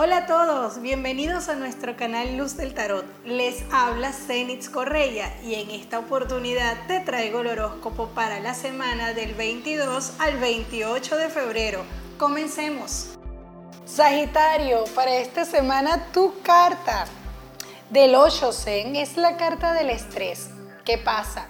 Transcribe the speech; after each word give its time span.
Hola 0.00 0.18
a 0.18 0.26
todos, 0.26 0.80
bienvenidos 0.80 1.48
a 1.48 1.56
nuestro 1.56 1.96
canal 1.96 2.36
Luz 2.36 2.56
del 2.56 2.72
Tarot. 2.72 3.04
Les 3.24 3.64
habla 3.72 4.12
Zenitz 4.12 4.68
Correia 4.68 5.36
y 5.42 5.54
en 5.56 5.72
esta 5.72 5.98
oportunidad 5.98 6.86
te 6.86 7.00
traigo 7.00 7.40
el 7.40 7.48
horóscopo 7.48 8.06
para 8.10 8.38
la 8.38 8.54
semana 8.54 9.12
del 9.12 9.34
22 9.34 10.12
al 10.20 10.38
28 10.38 11.16
de 11.16 11.28
febrero. 11.30 11.82
Comencemos. 12.16 13.18
Sagitario, 13.86 14.84
para 14.94 15.16
esta 15.16 15.44
semana 15.44 16.06
tu 16.12 16.32
carta 16.44 17.06
del 17.90 18.14
8 18.14 18.52
Zen 18.52 18.94
es 18.94 19.16
la 19.16 19.36
carta 19.36 19.72
del 19.72 19.90
estrés. 19.90 20.50
¿Qué 20.84 20.98
pasa? 20.98 21.48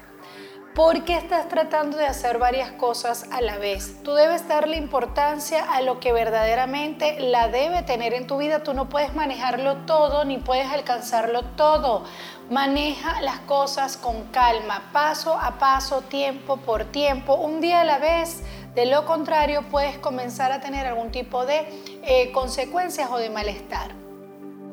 Porque 0.78 1.16
estás 1.16 1.48
tratando 1.48 1.96
de 1.96 2.06
hacer 2.06 2.38
varias 2.38 2.70
cosas 2.70 3.26
a 3.32 3.40
la 3.40 3.58
vez. 3.58 4.00
Tú 4.04 4.14
debes 4.14 4.46
darle 4.46 4.76
importancia 4.76 5.64
a 5.64 5.82
lo 5.82 5.98
que 5.98 6.12
verdaderamente 6.12 7.18
la 7.18 7.48
debe 7.48 7.82
tener 7.82 8.14
en 8.14 8.28
tu 8.28 8.36
vida. 8.36 8.62
Tú 8.62 8.74
no 8.74 8.88
puedes 8.88 9.12
manejarlo 9.12 9.78
todo 9.78 10.24
ni 10.24 10.38
puedes 10.38 10.68
alcanzarlo 10.68 11.42
todo. 11.56 12.04
Maneja 12.48 13.20
las 13.22 13.40
cosas 13.40 13.96
con 13.96 14.26
calma, 14.26 14.90
paso 14.92 15.36
a 15.36 15.58
paso, 15.58 16.02
tiempo 16.02 16.58
por 16.58 16.84
tiempo, 16.84 17.34
un 17.34 17.60
día 17.60 17.80
a 17.80 17.84
la 17.84 17.98
vez. 17.98 18.44
De 18.76 18.86
lo 18.86 19.04
contrario, 19.04 19.64
puedes 19.72 19.98
comenzar 19.98 20.52
a 20.52 20.60
tener 20.60 20.86
algún 20.86 21.10
tipo 21.10 21.44
de 21.44 21.66
eh, 22.04 22.30
consecuencias 22.30 23.10
o 23.10 23.18
de 23.18 23.30
malestar. 23.30 23.90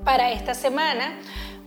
Para 0.03 0.29
esta 0.29 0.53
semana, 0.53 1.17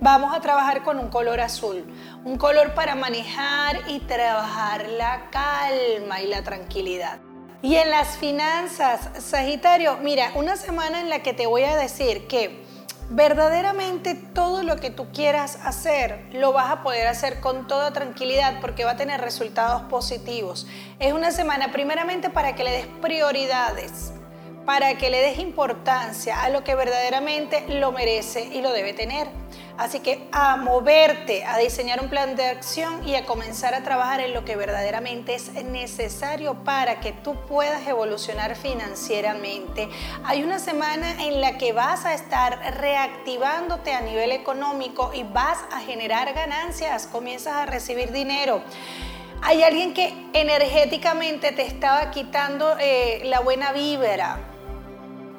vamos 0.01 0.34
a 0.37 0.41
trabajar 0.41 0.83
con 0.83 0.98
un 0.98 1.09
color 1.09 1.41
azul, 1.41 1.84
un 2.25 2.37
color 2.37 2.75
para 2.75 2.95
manejar 2.95 3.80
y 3.89 4.01
trabajar 4.01 4.89
la 4.89 5.30
calma 5.30 6.20
y 6.20 6.27
la 6.27 6.43
tranquilidad. 6.43 7.19
Y 7.61 7.75
en 7.75 7.91
las 7.91 8.16
finanzas, 8.16 9.09
Sagitario, 9.19 9.97
mira, 9.97 10.30
una 10.37 10.56
semana 10.56 11.01
en 11.01 11.09
la 11.09 11.23
que 11.23 11.33
te 11.33 11.47
voy 11.47 11.65
a 11.65 11.77
decir 11.77 12.29
que 12.29 12.65
verdaderamente 13.11 14.15
todo 14.15 14.62
lo 14.62 14.77
que 14.77 14.91
tú 14.91 15.09
quieras 15.12 15.59
hacer 15.65 16.27
lo 16.33 16.53
vas 16.53 16.70
a 16.70 16.83
poder 16.83 17.06
hacer 17.06 17.41
con 17.41 17.67
toda 17.67 17.92
tranquilidad 17.92 18.61
porque 18.61 18.84
va 18.84 18.92
a 18.92 18.97
tener 18.97 19.20
resultados 19.20 19.83
positivos. 19.83 20.69
Es 21.01 21.12
una 21.12 21.33
semana 21.33 21.73
primeramente 21.73 22.30
para 22.30 22.55
que 22.55 22.64
le 22.64 22.70
des 22.70 22.86
prioridades 23.01 24.12
para 24.69 24.98
que 24.98 25.08
le 25.08 25.22
des 25.22 25.38
importancia 25.38 26.42
a 26.42 26.50
lo 26.50 26.62
que 26.62 26.74
verdaderamente 26.74 27.64
lo 27.70 27.91
merece 27.91 28.50
y 28.52 28.61
lo 28.61 28.70
debe 28.70 28.92
tener. 28.92 29.27
Así 29.78 30.00
que 30.00 30.28
a 30.30 30.58
moverte, 30.58 31.42
a 31.42 31.56
diseñar 31.56 32.02
un 32.02 32.11
plan 32.11 32.36
de 32.36 32.44
acción 32.44 33.08
y 33.08 33.14
a 33.14 33.24
comenzar 33.24 33.72
a 33.72 33.83
trabajar 33.83 34.20
en 34.20 34.34
lo 34.34 34.44
que 34.44 34.56
verdaderamente 34.56 35.34
es 35.34 35.55
necesario 35.64 36.64
para 36.64 37.00
que 37.00 37.12
tú 37.12 37.34
puedas 37.46 37.86
evolucionar 37.86 38.56
financieramente. 38.56 39.89
Hay 40.22 40.42
una 40.42 40.58
semana 40.58 41.24
en 41.24 41.41
la 41.41 41.56
que 41.56 41.72
vas 41.72 42.05
a 42.05 42.12
estar 42.12 42.61
reactivándote 42.78 43.94
a 43.94 44.02
nivel 44.02 44.33
económico 44.33 45.12
y 45.14 45.22
vas 45.22 45.61
a 45.72 45.80
generar 45.80 46.34
ganancias, 46.34 47.06
comienzas 47.06 47.55
a 47.55 47.64
recibir 47.64 48.12
dinero. 48.12 48.61
Hay 49.41 49.62
alguien 49.62 49.94
que 49.94 50.12
energéticamente 50.34 51.52
te 51.52 51.62
estaba 51.62 52.11
quitando 52.11 52.77
eh, 52.78 53.22
la 53.24 53.41
buena 53.41 53.72
vibra, 53.72 54.56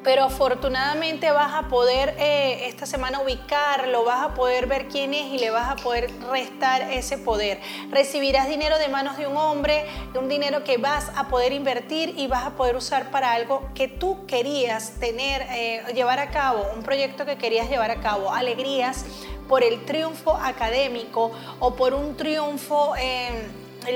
pero 0.04 0.24
afortunadamente 0.24 1.32
vas 1.32 1.54
a 1.54 1.68
poder 1.68 2.16
eh, 2.20 2.68
esta 2.68 2.86
semana 2.86 3.20
ubicarlo, 3.22 4.04
vas 4.04 4.24
a 4.24 4.34
poder 4.34 4.68
ver 4.68 4.88
quién 4.88 5.14
es 5.14 5.34
y 5.34 5.40
le 5.40 5.50
vas 5.50 5.70
a 5.70 5.76
poder 5.76 6.10
restar 6.32 6.82
ese 6.84 7.18
poder. 7.18 7.60
Recibirás 7.92 8.48
dinero 8.48 8.78
de 8.78 8.88
manos 8.88 9.18
de 9.18 9.28
un 9.28 9.38
hombre, 9.38 9.86
un 10.18 10.30
dinero 10.30 10.64
que 10.64 10.78
vas 10.78 11.12
a 11.16 11.28
poder 11.28 11.54
invertir 11.54 12.14
y 12.18 12.28
vas 12.28 12.46
a 12.46 12.52
poder 12.52 12.76
usar 12.76 13.12
para 13.12 13.34
algo 13.34 13.70
que 13.76 13.88
tú 13.88 14.26
querías 14.26 14.94
tener, 15.00 15.46
eh, 15.52 15.84
llevar 15.94 16.20
a 16.20 16.30
cabo, 16.30 16.66
un 16.76 16.84
proyecto 16.84 17.26
que 17.26 17.38
querías 17.38 17.70
llevar 17.70 17.92
a 17.92 18.00
cabo, 18.00 18.32
alegrías 18.32 19.06
por 19.48 19.64
el 19.64 19.84
triunfo 19.86 20.36
académico 20.36 21.32
o 21.60 21.76
por 21.76 21.94
un 21.94 22.16
triunfo 22.16 22.94
eh, 22.98 23.48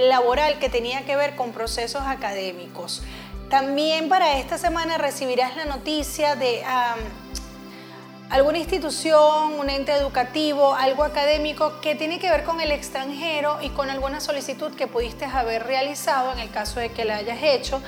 laboral 0.10 0.60
que 0.60 0.70
tenía 0.70 1.06
que 1.06 1.16
ver 1.16 1.36
con 1.36 1.52
procesos 1.52 2.02
académicos. 2.06 3.04
También 3.54 4.10
para 4.10 4.40
esta 4.40 4.58
semana 4.58 4.98
recibirás 4.98 5.56
la 5.56 5.66
noticia 5.66 6.36
de 6.36 6.64
alguna 8.34 8.58
institución, 8.58 9.60
un 9.60 9.70
ente 9.70 9.92
educativo, 9.92 10.74
algo 10.74 11.04
académico 11.04 11.80
que 11.82 11.94
tiene 11.94 12.18
que 12.18 12.32
ver 12.32 12.44
con 12.44 12.62
el 12.62 12.72
extranjero 12.72 13.60
y 13.62 13.70
con 13.70 13.92
alguna 13.92 14.20
solicitud 14.20 14.74
que 14.74 14.88
pudiste 14.88 15.26
haber 15.26 15.68
realizado 15.68 16.34
en 16.34 16.40
el 16.40 16.50
caso 16.50 16.80
de 16.80 16.90
que 16.90 17.06
la 17.06 17.18
hayas 17.18 17.44
hecho 17.44 17.80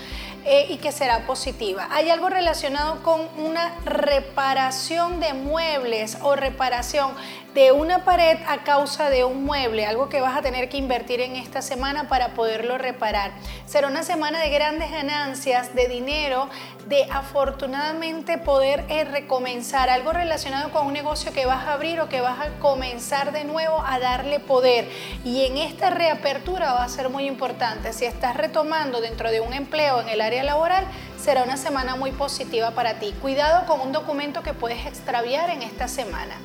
eh, 0.45 0.67
y 0.69 0.77
que 0.77 0.91
será 0.91 1.25
positiva. 1.25 1.87
Hay 1.89 2.11
algo 2.11 2.29
relacionado 2.29 3.01
con 3.01 3.27
una 3.37 3.73
reparación 3.85 5.19
de 5.19 5.33
muebles 5.33 6.19
o 6.21 6.35
reparación 6.35 7.15
de 7.55 7.71
una 7.71 8.03
pared 8.03 8.37
a 8.47 8.63
causa 8.63 9.09
de 9.09 9.23
un 9.23 9.45
mueble, 9.45 9.85
algo 9.85 10.09
que 10.09 10.21
vas 10.21 10.37
a 10.37 10.43
tener 10.43 10.69
que 10.69 10.77
invertir 10.77 11.21
en 11.21 11.37
esta 11.37 11.63
semana 11.63 12.07
para 12.07 12.35
poderlo 12.35 12.77
reparar. 12.77 13.31
Será 13.65 13.87
una 13.87 14.03
semana 14.03 14.39
de 14.39 14.49
grandes 14.49 14.91
ganancias, 14.91 15.73
de 15.73 15.87
dinero, 15.87 16.49
de 16.87 17.07
afortunadamente 17.09 18.37
poder 18.37 18.83
eh, 18.89 19.05
recomenzar 19.05 19.89
algo 19.89 20.11
relacionado 20.11 20.34
con 20.73 20.87
un 20.87 20.93
negocio 20.93 21.31
que 21.31 21.45
vas 21.45 21.65
a 21.65 21.73
abrir 21.73 22.01
o 22.01 22.09
que 22.09 22.19
vas 22.19 22.39
a 22.39 22.49
comenzar 22.59 23.31
de 23.31 23.45
nuevo 23.45 23.81
a 23.85 23.99
darle 23.99 24.41
poder. 24.41 24.89
Y 25.23 25.45
en 25.45 25.57
esta 25.57 25.89
reapertura 25.91 26.73
va 26.73 26.83
a 26.83 26.89
ser 26.89 27.09
muy 27.09 27.25
importante. 27.25 27.93
Si 27.93 28.03
estás 28.03 28.35
retomando 28.35 28.99
dentro 28.99 29.31
de 29.31 29.39
un 29.39 29.53
empleo 29.53 30.01
en 30.01 30.09
el 30.09 30.19
área 30.19 30.43
laboral, 30.43 30.85
será 31.17 31.43
una 31.43 31.55
semana 31.55 31.95
muy 31.95 32.11
positiva 32.11 32.71
para 32.71 32.99
ti. 32.99 33.13
Cuidado 33.21 33.65
con 33.65 33.79
un 33.79 33.93
documento 33.93 34.43
que 34.43 34.53
puedes 34.53 34.85
extraviar 34.85 35.49
en 35.49 35.61
esta 35.61 35.87
semana. 35.87 36.35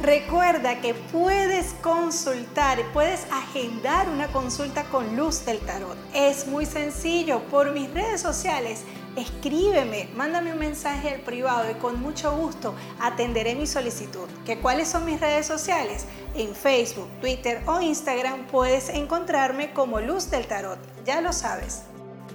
Recuerda 0.00 0.80
que 0.80 0.94
puedes 0.94 1.72
consultar, 1.82 2.78
puedes 2.92 3.26
agendar 3.32 4.08
una 4.08 4.28
consulta 4.28 4.84
con 4.84 5.16
Luz 5.16 5.44
del 5.44 5.58
Tarot. 5.58 5.96
Es 6.14 6.46
muy 6.46 6.66
sencillo, 6.66 7.40
por 7.50 7.72
mis 7.72 7.92
redes 7.92 8.20
sociales. 8.20 8.84
Escríbeme, 9.16 10.08
mándame 10.14 10.52
un 10.52 10.60
mensaje 10.60 11.14
al 11.14 11.20
privado 11.22 11.68
y 11.68 11.74
con 11.74 12.00
mucho 12.00 12.30
gusto 12.36 12.74
atenderé 13.00 13.56
mi 13.56 13.66
solicitud. 13.66 14.28
¿Que 14.46 14.60
¿Cuáles 14.60 14.86
son 14.86 15.04
mis 15.04 15.20
redes 15.20 15.46
sociales? 15.46 16.06
En 16.36 16.54
Facebook, 16.54 17.08
Twitter 17.20 17.60
o 17.66 17.80
Instagram 17.80 18.46
puedes 18.46 18.90
encontrarme 18.90 19.72
como 19.72 20.00
Luz 20.00 20.30
del 20.30 20.46
Tarot. 20.46 20.78
Ya 21.04 21.20
lo 21.20 21.32
sabes. 21.32 21.82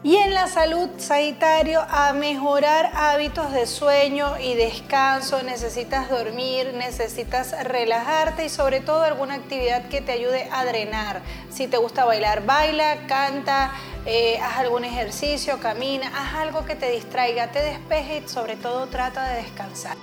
Y 0.06 0.18
en 0.18 0.34
la 0.34 0.48
salud, 0.48 0.90
Sagitario, 0.98 1.80
a 1.90 2.12
mejorar 2.12 2.92
hábitos 2.94 3.54
de 3.54 3.66
sueño 3.66 4.38
y 4.38 4.54
descanso. 4.54 5.42
Necesitas 5.44 6.10
dormir, 6.10 6.74
necesitas 6.74 7.56
relajarte 7.64 8.44
y 8.44 8.50
sobre 8.50 8.82
todo 8.82 9.04
alguna 9.04 9.36
actividad 9.36 9.88
que 9.88 10.02
te 10.02 10.12
ayude 10.12 10.50
a 10.52 10.66
drenar. 10.66 11.22
Si 11.50 11.68
te 11.68 11.78
gusta 11.78 12.04
bailar, 12.04 12.46
baila, 12.46 13.08
canta, 13.08 13.72
eh, 14.06 14.40
haz 14.44 14.58
algún 14.58 14.84
ejercicio, 14.84 15.62
camina, 15.62 16.12
haz 16.14 16.36
algo 16.36 16.66
que 16.66 16.76
te 16.76 16.92
distraiga, 16.92 17.52
te 17.52 17.64
despeje 17.64 18.24
y 18.26 18.28
sobre 18.28 18.58
todo 18.58 18.88
trata 18.88 19.30
de 19.30 19.44
descansar. 19.44 19.96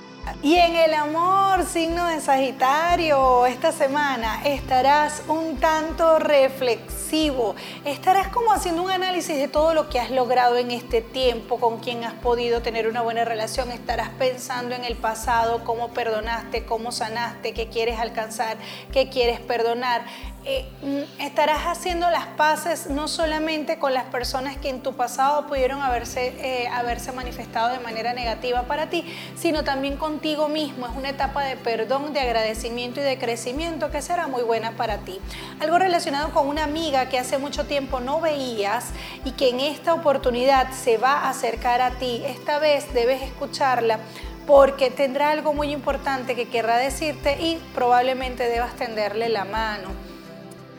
Y 0.42 0.56
en 0.56 0.74
el 0.74 0.94
amor, 0.94 1.66
signo 1.66 2.06
de 2.06 2.20
Sagitario, 2.20 3.44
esta 3.46 3.72
semana 3.72 4.42
estarás 4.44 5.22
un 5.28 5.58
tanto 5.58 6.18
reflexivo. 6.18 7.54
Estarás 7.84 8.28
como 8.28 8.52
haciendo 8.52 8.82
un 8.82 8.91
análisis 8.91 9.36
de 9.36 9.48
todo 9.48 9.74
lo 9.74 9.91
que 9.91 10.00
has 10.00 10.10
logrado 10.10 10.56
en 10.56 10.70
este 10.70 11.02
tiempo, 11.02 11.60
con 11.60 11.78
quien 11.78 12.04
has 12.04 12.14
podido 12.14 12.62
tener 12.62 12.88
una 12.88 13.02
buena 13.02 13.24
relación. 13.24 13.70
Estarás 13.70 14.08
pensando 14.10 14.74
en 14.74 14.84
el 14.84 14.96
pasado, 14.96 15.62
cómo 15.64 15.88
perdonaste, 15.88 16.64
cómo 16.64 16.91
sanaste, 16.91 17.52
qué 17.52 17.68
quieres 17.68 17.98
alcanzar, 17.98 18.56
qué 18.92 19.10
quieres 19.10 19.41
perdonar. 19.41 20.04
Eh, 20.47 20.66
mm, 20.80 21.22
estarás 21.22 21.66
haciendo 21.66 22.08
las 22.08 22.26
paces 22.26 22.88
no 22.88 23.08
solamente 23.08 23.78
con 23.78 23.92
las 23.92 24.04
personas 24.04 24.56
que 24.56 24.70
en 24.70 24.82
tu 24.82 24.94
pasado 24.94 25.47
pudieron 25.47 25.82
haberse, 25.82 26.28
eh, 26.38 26.66
haberse 26.68 27.12
manifestado 27.12 27.68
de 27.68 27.78
manera 27.80 28.14
negativa 28.14 28.62
para 28.62 28.88
ti, 28.88 29.04
sino 29.36 29.64
también 29.64 29.98
contigo 30.20 30.48
mismo. 30.48 30.86
Es 30.86 30.94
una 30.94 31.08
etapa 31.08 31.44
de 31.44 31.56
perdón, 31.56 32.12
de 32.12 32.21
agradecimiento 32.21 33.00
y 33.00 33.03
de 33.03 33.18
crecimiento 33.18 33.91
que 33.91 34.03
será 34.03 34.27
muy 34.27 34.42
buena 34.42 34.72
para 34.72 34.98
ti. 34.98 35.18
Algo 35.60 35.78
relacionado 35.78 36.30
con 36.34 36.47
una 36.47 36.65
amiga 36.65 37.09
que 37.09 37.18
hace 37.18 37.39
mucho 37.39 37.65
tiempo 37.65 38.00
no 38.00 38.21
veías 38.21 38.91
y 39.24 39.30
que 39.30 39.48
en 39.48 39.60
esta 39.60 39.94
oportunidad 39.94 40.72
se 40.72 40.98
va 40.98 41.21
a 41.21 41.30
acercar 41.30 41.80
a 41.80 41.92
ti. 41.92 42.22
Esta 42.27 42.59
vez 42.59 42.92
debes 42.92 43.22
escucharla 43.22 43.98
porque 44.47 44.91
tendrá 44.91 45.30
algo 45.30 45.54
muy 45.54 45.72
importante 45.72 46.36
que 46.36 46.50
querrá 46.50 46.77
decirte 46.77 47.41
y 47.41 47.59
probablemente 47.74 48.47
debas 48.47 48.77
tenderle 48.77 49.30
la 49.30 49.47
mano. 49.47 49.89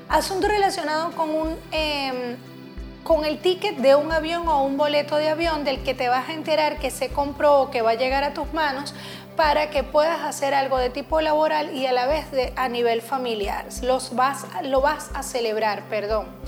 Asunto 0.08 0.50
relacionado 0.50 1.14
con, 1.14 1.32
un, 1.32 1.58
em, 1.72 2.38
con 3.04 3.26
el 3.26 3.40
ticket 3.40 3.78
de 3.78 3.96
un 3.96 4.12
avión 4.12 4.48
o 4.48 4.64
un 4.64 4.78
boleto 4.78 5.16
de 5.16 5.30
avión 5.30 5.64
del 5.64 5.82
que 5.82 5.96
te 5.96 6.10
vas 6.10 6.30
a 6.30 6.34
enterar 6.34 6.78
que 6.80 6.92
se 6.92 7.10
compró 7.10 7.62
o 7.62 7.72
que 7.72 7.82
va 7.82 7.92
a 7.92 7.96
llegar 7.96 8.24
a 8.24 8.34
tus 8.34 8.54
manos 8.54 8.94
para 9.36 9.70
que 9.70 9.84
puedas 9.84 10.22
hacer 10.22 10.54
algo 10.54 10.78
de 10.78 10.90
tipo 10.90 11.22
laboral 11.22 11.76
y 11.76 11.86
a 11.86 11.94
la 11.94 12.08
vez 12.08 12.32
de, 12.32 12.54
a 12.56 12.70
nivel 12.70 13.02
familiar. 13.02 13.66
Los 13.84 14.16
vas, 14.16 14.46
lo 14.64 14.82
vas 14.82 15.10
a 15.14 15.24
celebrar, 15.24 15.84
perdón. 15.90 16.41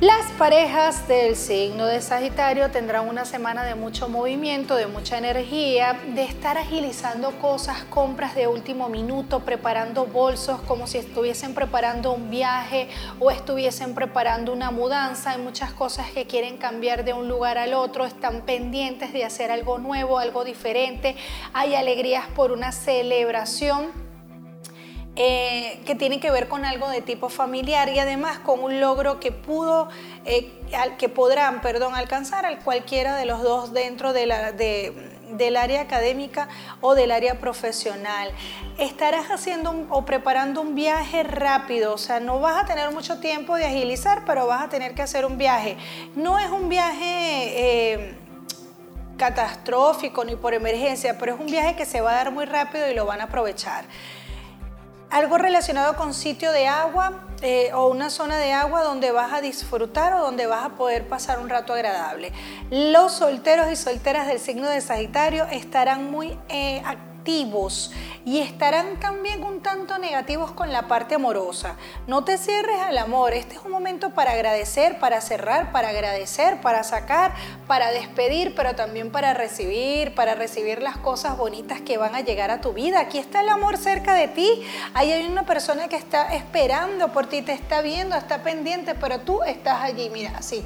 Las 0.00 0.30
parejas 0.38 1.06
del 1.08 1.36
signo 1.36 1.84
de 1.84 2.00
Sagitario 2.00 2.70
tendrán 2.70 3.06
una 3.06 3.26
semana 3.26 3.64
de 3.64 3.74
mucho 3.74 4.08
movimiento, 4.08 4.74
de 4.76 4.86
mucha 4.86 5.18
energía, 5.18 6.00
de 6.14 6.24
estar 6.24 6.56
agilizando 6.56 7.32
cosas, 7.32 7.84
compras 7.84 8.34
de 8.34 8.46
último 8.46 8.88
minuto, 8.88 9.40
preparando 9.40 10.06
bolsos 10.06 10.58
como 10.62 10.86
si 10.86 10.96
estuviesen 10.96 11.52
preparando 11.52 12.12
un 12.12 12.30
viaje 12.30 12.88
o 13.18 13.30
estuviesen 13.30 13.94
preparando 13.94 14.54
una 14.54 14.70
mudanza. 14.70 15.32
Hay 15.32 15.42
muchas 15.42 15.74
cosas 15.74 16.10
que 16.12 16.26
quieren 16.26 16.56
cambiar 16.56 17.04
de 17.04 17.12
un 17.12 17.28
lugar 17.28 17.58
al 17.58 17.74
otro, 17.74 18.06
están 18.06 18.40
pendientes 18.46 19.12
de 19.12 19.26
hacer 19.26 19.50
algo 19.50 19.76
nuevo, 19.76 20.18
algo 20.18 20.44
diferente. 20.44 21.14
Hay 21.52 21.74
alegrías 21.74 22.26
por 22.28 22.52
una 22.52 22.72
celebración 22.72 24.09
eh, 25.16 25.82
que 25.86 25.96
tiene 25.96 26.20
que 26.20 26.30
ver 26.30 26.46
con 26.46 26.64
algo 26.64 26.88
de 26.88 27.02
tipo 27.02 27.28
familiar 27.28 27.88
y 27.88 27.98
además 27.98 28.38
con 28.38 28.62
un 28.62 28.80
logro 28.80 29.18
que 29.18 29.32
pudo, 29.32 29.88
eh, 30.24 30.52
que 30.98 31.08
podrán, 31.08 31.60
perdón, 31.60 31.96
alcanzar 31.96 32.46
a 32.46 32.58
cualquiera 32.60 33.16
de 33.16 33.26
los 33.26 33.42
dos 33.42 33.72
dentro 33.72 34.12
del 34.12 34.30
área 35.56 35.80
académica 35.80 36.48
o 36.80 36.94
del 36.94 37.10
área 37.10 37.40
profesional. 37.40 38.30
Estarás 38.78 39.26
haciendo 39.32 39.84
o 39.90 40.04
preparando 40.04 40.60
un 40.60 40.76
viaje 40.76 41.24
rápido, 41.24 41.92
o 41.92 41.98
sea, 41.98 42.20
no 42.20 42.38
vas 42.38 42.62
a 42.62 42.66
tener 42.66 42.92
mucho 42.92 43.18
tiempo 43.18 43.56
de 43.56 43.66
agilizar, 43.66 44.24
pero 44.24 44.46
vas 44.46 44.62
a 44.62 44.68
tener 44.68 44.94
que 44.94 45.02
hacer 45.02 45.26
un 45.26 45.36
viaje. 45.38 45.76
No 46.14 46.38
es 46.38 46.50
un 46.50 46.68
viaje... 46.68 47.04
Eh, 47.04 48.16
catastrófico 49.18 50.24
ni 50.24 50.34
por 50.34 50.54
emergencia, 50.54 51.18
pero 51.18 51.34
es 51.34 51.40
un 51.40 51.44
viaje 51.44 51.76
que 51.76 51.84
se 51.84 52.00
va 52.00 52.12
a 52.12 52.14
dar 52.14 52.30
muy 52.30 52.46
rápido 52.46 52.90
y 52.90 52.94
lo 52.94 53.04
van 53.04 53.20
a 53.20 53.24
aprovechar 53.24 53.84
algo 55.10 55.38
relacionado 55.38 55.96
con 55.96 56.14
sitio 56.14 56.52
de 56.52 56.68
agua 56.68 57.24
eh, 57.42 57.72
o 57.74 57.88
una 57.88 58.10
zona 58.10 58.38
de 58.38 58.52
agua 58.52 58.82
donde 58.82 59.12
vas 59.12 59.32
a 59.32 59.40
disfrutar 59.40 60.12
o 60.14 60.20
donde 60.20 60.46
vas 60.46 60.64
a 60.64 60.70
poder 60.70 61.08
pasar 61.08 61.40
un 61.40 61.48
rato 61.48 61.72
agradable. 61.72 62.32
Los 62.70 63.12
solteros 63.12 63.70
y 63.72 63.76
solteras 63.76 64.26
del 64.28 64.38
signo 64.38 64.68
de 64.68 64.80
Sagitario 64.80 65.44
estarán 65.46 66.10
muy 66.10 66.38
eh, 66.48 66.82
y 68.24 68.38
estarán 68.40 68.98
también 68.98 69.44
un 69.44 69.60
tanto 69.60 69.98
negativos 69.98 70.52
con 70.52 70.72
la 70.72 70.88
parte 70.88 71.14
amorosa. 71.14 71.76
No 72.06 72.24
te 72.24 72.38
cierres 72.38 72.80
al 72.80 72.98
amor, 72.98 73.34
este 73.34 73.54
es 73.54 73.60
un 73.64 73.70
momento 73.70 74.10
para 74.10 74.32
agradecer, 74.32 74.98
para 74.98 75.20
cerrar, 75.20 75.70
para 75.70 75.90
agradecer, 75.90 76.60
para 76.60 76.82
sacar, 76.82 77.34
para 77.66 77.90
despedir, 77.90 78.54
pero 78.54 78.74
también 78.74 79.10
para 79.10 79.34
recibir, 79.34 80.14
para 80.14 80.34
recibir 80.34 80.82
las 80.82 80.96
cosas 80.96 81.36
bonitas 81.36 81.80
que 81.80 81.98
van 81.98 82.14
a 82.14 82.20
llegar 82.20 82.50
a 82.50 82.60
tu 82.60 82.72
vida. 82.72 83.00
Aquí 83.00 83.18
está 83.18 83.40
el 83.40 83.48
amor 83.48 83.76
cerca 83.76 84.14
de 84.14 84.28
ti, 84.28 84.62
ahí 84.94 85.12
hay 85.12 85.26
una 85.26 85.44
persona 85.44 85.88
que 85.88 85.96
está 85.96 86.34
esperando 86.34 87.12
por 87.12 87.26
ti, 87.26 87.42
te 87.42 87.52
está 87.52 87.82
viendo, 87.82 88.16
está 88.16 88.42
pendiente, 88.42 88.94
pero 88.94 89.20
tú 89.20 89.42
estás 89.42 89.82
allí, 89.82 90.10
mira, 90.10 90.32
así 90.36 90.64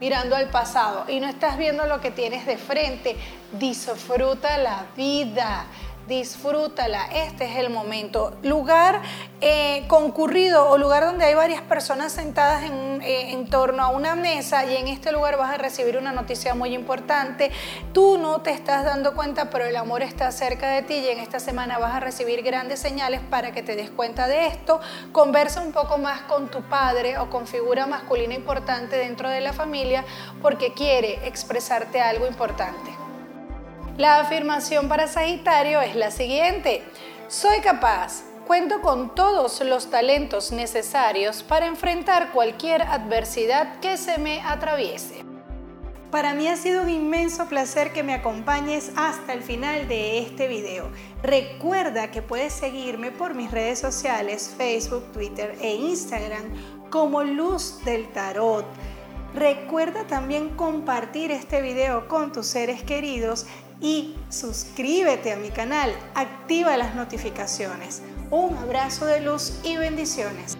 mirando 0.00 0.36
al 0.36 0.48
pasado 0.48 1.04
y 1.08 1.20
no 1.20 1.28
estás 1.28 1.56
viendo 1.56 1.86
lo 1.86 2.00
que 2.00 2.10
tienes 2.10 2.46
de 2.46 2.56
frente. 2.56 3.16
Disfruta 3.52 4.58
la 4.58 4.86
vida 4.96 5.66
disfrútala, 6.06 7.06
este 7.12 7.44
es 7.46 7.56
el 7.56 7.70
momento. 7.70 8.36
Lugar 8.42 9.00
eh, 9.40 9.84
concurrido 9.88 10.68
o 10.68 10.78
lugar 10.78 11.04
donde 11.04 11.24
hay 11.24 11.34
varias 11.34 11.62
personas 11.62 12.12
sentadas 12.12 12.64
en, 12.64 13.02
eh, 13.02 13.32
en, 13.32 13.48
torno 13.48 13.82
a 13.82 13.88
una 13.88 14.14
mesa 14.14 14.64
y 14.64 14.76
en 14.76 14.88
este 14.88 15.12
lugar 15.12 15.36
vas 15.36 15.54
a 15.54 15.58
recibir 15.58 15.96
una 15.96 16.12
noticia 16.12 16.54
muy 16.54 16.74
importante. 16.74 17.50
Tú 17.92 18.18
no 18.18 18.40
te 18.40 18.50
estás 18.50 18.84
dando 18.84 19.14
cuenta, 19.14 19.50
pero 19.50 19.64
el 19.64 19.76
amor 19.76 20.02
está 20.02 20.30
cerca 20.32 20.68
de 20.70 20.82
ti 20.82 20.94
y 20.94 21.08
en 21.08 21.20
esta 21.20 21.40
semana 21.40 21.78
vas 21.78 21.94
a 21.94 22.00
recibir 22.00 22.42
grandes 22.42 22.80
señales 22.80 23.20
para 23.30 23.52
que 23.52 23.62
te 23.62 23.76
des 23.76 23.90
cuenta 23.90 24.28
de 24.28 24.46
esto. 24.46 24.80
Conversa 25.12 25.60
un 25.60 25.72
poco 25.72 25.98
más 25.98 26.22
con 26.22 26.50
tu 26.50 26.62
padre 26.62 27.18
o 27.18 27.30
con 27.30 27.46
figura 27.46 27.86
masculina 27.86 28.34
importante 28.34 28.96
dentro 28.96 29.28
de 29.28 29.40
la 29.40 29.52
familia 29.52 30.04
porque 30.42 30.72
quiere 30.72 31.26
expresarte 31.26 32.00
algo 32.00 32.26
importante. 32.26 33.03
La 33.96 34.18
afirmación 34.18 34.88
para 34.88 35.06
Sagitario 35.06 35.80
es 35.80 35.94
la 35.94 36.10
siguiente. 36.10 36.82
Soy 37.28 37.60
capaz, 37.60 38.24
cuento 38.44 38.82
con 38.82 39.14
todos 39.14 39.60
los 39.60 39.88
talentos 39.88 40.50
necesarios 40.50 41.44
para 41.44 41.66
enfrentar 41.66 42.32
cualquier 42.32 42.82
adversidad 42.82 43.78
que 43.78 43.96
se 43.96 44.18
me 44.18 44.40
atraviese. 44.40 45.24
Para 46.10 46.34
mí 46.34 46.48
ha 46.48 46.56
sido 46.56 46.82
un 46.82 46.90
inmenso 46.90 47.46
placer 47.46 47.92
que 47.92 48.02
me 48.02 48.14
acompañes 48.14 48.90
hasta 48.96 49.32
el 49.32 49.44
final 49.44 49.86
de 49.86 50.18
este 50.18 50.48
video. 50.48 50.90
Recuerda 51.22 52.10
que 52.10 52.20
puedes 52.20 52.52
seguirme 52.52 53.12
por 53.12 53.34
mis 53.34 53.52
redes 53.52 53.78
sociales, 53.78 54.52
Facebook, 54.58 55.12
Twitter 55.12 55.56
e 55.60 55.72
Instagram 55.72 56.90
como 56.90 57.22
Luz 57.22 57.84
del 57.84 58.08
Tarot. 58.08 58.66
Recuerda 59.34 60.04
también 60.06 60.50
compartir 60.50 61.32
este 61.32 61.60
video 61.60 62.06
con 62.06 62.30
tus 62.30 62.46
seres 62.46 62.84
queridos 62.84 63.46
y 63.80 64.14
suscríbete 64.28 65.32
a 65.32 65.36
mi 65.36 65.50
canal, 65.50 65.92
activa 66.14 66.76
las 66.76 66.94
notificaciones. 66.94 68.02
Un 68.30 68.56
abrazo 68.56 69.06
de 69.06 69.20
luz 69.20 69.60
y 69.62 69.76
bendiciones. 69.76 70.52